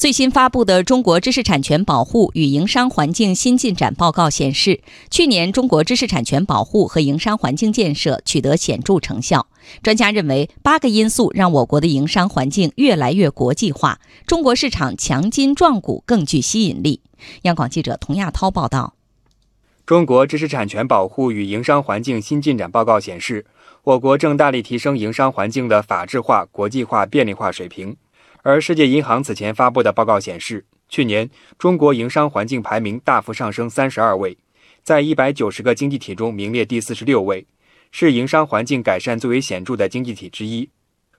[0.00, 4.80] 最新发布的《中国知识产权保护与营商环境新进展报告》显示，
[5.10, 9.46] 去年中国知识产权保护和营商环境建设取得显著成效。
[9.82, 17.02] 专家认为，八个因素让我国的营商环境越来越国际化，中国市场强筋壮骨，更具吸引力。
[17.42, 18.94] 央广记者童亚涛报道。
[19.84, 23.44] 《中国知识产权保护与营商环境新进展报告》显示，
[23.84, 27.94] 我国正大力提升营商环境的法治化、国际化、便利化水平。
[28.42, 31.28] 而世界银行此前发布的报告显示，去年
[31.58, 34.36] 中国营商环境排名大幅上升三十二位，
[34.82, 37.46] 在一百九十个经济体中名列第四十六位，
[37.90, 40.70] 是营商环境改善最为显著的经济体之一。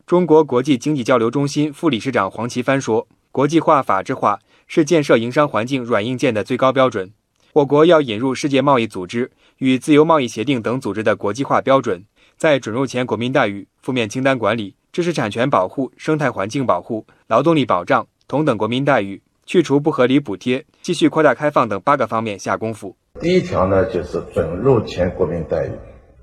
[0.06, 7.14] 中国国际经济交流中心副理事长黄奇帆说：“国际化、法治化是建设营商环境软硬件的最高标准。
[7.54, 12.04] 我国要引入世界贸易组织与自由贸易协定等组织的国际化标准，
[12.36, 22.96] 在准入前国民待遇、负面清单管理。”知识产权保护、生态环境保护、劳动力保障、同等国民待遇、去除不合理补贴、继续扩大开放等八个方面下功夫。
[23.22, 25.72] 第一条呢，就是准入前国民待遇。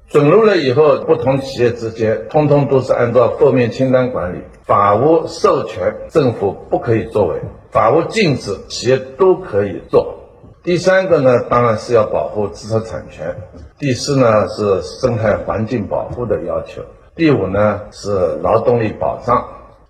[0.08, 10.14] 准入了以后，不同企业之间通通都是按照负面清单管理，法无授权政府不可以作为，法无禁止企业都可以做。
[10.62, 13.34] 第三个呢，当然是要保护知识产权。
[13.78, 16.82] 第四呢，是生态环境保护的要求。
[17.18, 18.10] 第五呢是
[18.44, 19.44] 劳动力保障，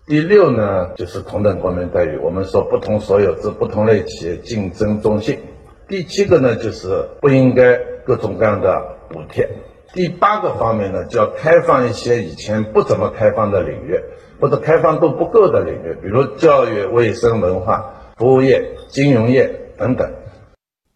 [0.06, 2.16] 第六呢就是同等国民待遇。
[2.16, 5.38] 我们说不同所有制、不同类企业竞争中性。
[5.86, 9.46] 第七个呢就是不应该各种各样的补贴。
[9.92, 14.00] 第八个方面呢就要开放一些以前不怎么开放的领域，
[14.40, 20.10] 或者开放度不够的领域，比如教育、卫生、文化、服务业、金融业等等。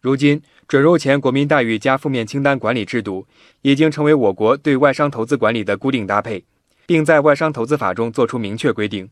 [0.01, 0.41] 如今。
[0.73, 3.27] 准入前国民待遇加负面清单管理制度
[3.61, 6.45] 已经成为我国对外商投资管理的固定搭配，
[6.87, 9.07] 并在外商投资法中作出明确规定。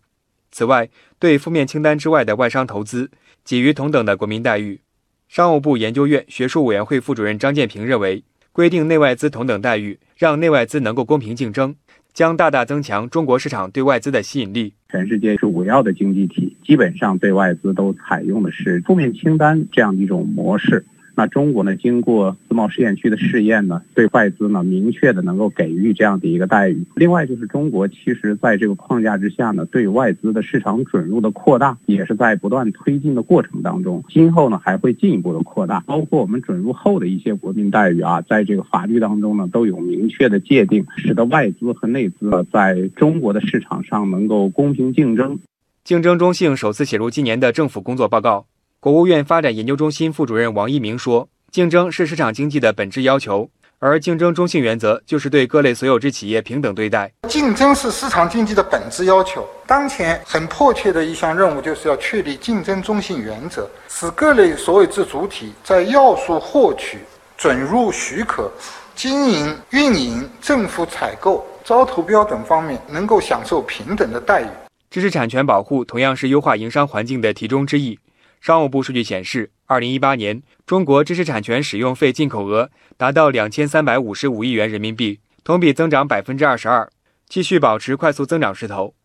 [0.49, 0.89] 此外，
[1.19, 3.11] 对负面清单之外的外商投资
[3.45, 4.81] 给予同等的国民待遇。
[5.29, 11.75] 商务部研究院学术委员会副主任张建平认为，规定内外资同等待遇，让内外资能够公平竞争，
[12.11, 14.73] 将大大增强中国市场对外资的吸引力。
[14.89, 20.83] 全世界主要的经济体基本上对外资都采用的是负面清单这样一种模式。
[21.21, 21.75] 那中国呢？
[21.75, 26.83] 经过自贸试验区的试验呢，对外资呢明确的能够给予这样的一个待遇。
[26.95, 34.03] 另外就是中国其实在这个框架之下呢，对外资的市场准入的扩大也是在不断推进的过程当中。
[34.09, 45.37] 今后呢还会进一步的扩大，包括我们准入后的一些国民待遇啊，在这个法律当中呢都有明确的界定，使得外资和内资呢在中国的市场上能够公平竞争。
[45.83, 48.47] 竞争中性首次写入今年的政府工作报告。
[48.81, 53.47] 国务院发展研究中心副主任王一鸣说：“竞争是市场经济的本质要求，
[53.77, 57.13] 而竞争中性原则就是对各类所有制企业平等对待。
[57.29, 59.47] 竞争是市场经济的本质要求。
[59.67, 66.97] 当前很迫切的一项任务，就是要确立竞争中性原则，使各类所有制主体在要素获取、
[67.37, 68.51] 准入许可、
[68.95, 74.47] 经营运营、政府采购、招投标等方面，能够享受平等的待遇。
[74.89, 77.99] 知识产权保护同样是优化营商环境的题中之意。”
[78.41, 86.89] 商务部数据显示，二零一八年中国知识产权使用费进口额达到两千三百五十五亿元人民币，同比增长百分之二十二，
[87.29, 88.95] 继续保持快速增长势头。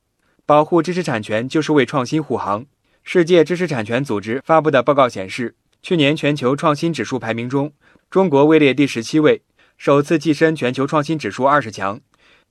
[0.47, 2.65] 保护知识产权就是为创新护航。
[3.05, 7.71] 世界知识产权组织发布的报告显示，去年全球创新指数排名中，
[8.09, 9.43] 中国位列第十七位，
[9.77, 12.01] 首次跻身全球创新指数二十强。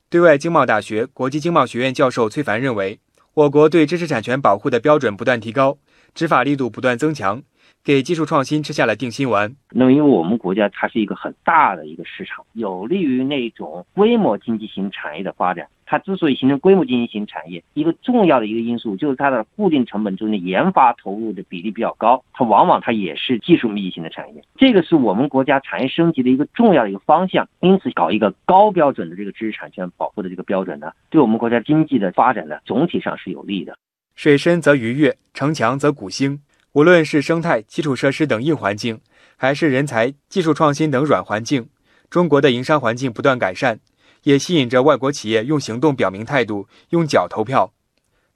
[0.08, 3.00] 对外经贸大学国际经贸学院教授崔凡认为，
[3.34, 5.80] 我国对知识产权保护的标准不断提高。
[6.16, 7.44] 执法力度不断增强，
[7.84, 9.54] 给技术创新吃下了定心丸。
[9.72, 15.68] 那么，因为我们国家它是一个很大的一个市场，有利于那种规模经济型产业的发展。
[15.86, 22.24] 它之所以形成规模经济型产业，一个重要的一个因素就是它的固定成本中的研发投入的比例比较高。
[22.34, 27.48] 它往往它也是技术密集型的产业，这个是我们国家产业升级的一个重要的一个方向。
[27.60, 33.78] 因此，搞一个高标准的这个知识产权保护的这个标准呢，对我们国家经济的发展呢，总体上是有利的。
[34.16, 36.42] 水深则鱼跃，城墙则古兴。
[36.72, 39.00] 无论是生态、基础设施等硬环境，
[39.36, 41.68] 还是人才、技术创新等软环境，
[42.10, 43.80] 中国的营商环境不断改善，
[44.24, 47.74] 也吸引着外国企业用行动表明态度，用脚投票。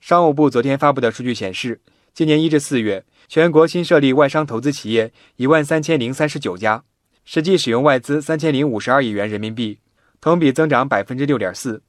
[0.01, 1.81] 商务部昨天发布的数据显示，
[2.13, 6.83] 今年一至四月，全国新设立外商投资企业一万三千零三十九家，
[7.23, 9.79] 实际使用外资三千零五十二亿元人民币，
[10.19, 11.81] 同比增长百分之六点四。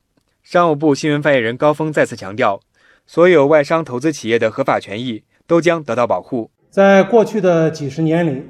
[0.42, 2.60] 商务部新闻发言人高峰再次强调。
[3.12, 6.48] 所有外商投资企业的合法权益都将得到保护。
[6.70, 8.40] 在过去的几十年里，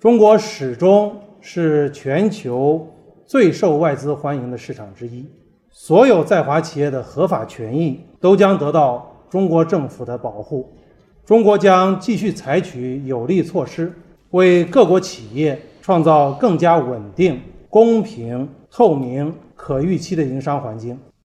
[0.00, 2.84] 中国始终是全球
[3.24, 5.24] 最受外资欢迎的市场之一。
[5.70, 10.68] 所有在华企业的合法权益都将得到中国政府的保护。
[11.24, 13.92] 中国将继续采取有力措施，
[14.30, 20.98] 为各国企业创造更加稳定、公平、透明、可预期的营商环境。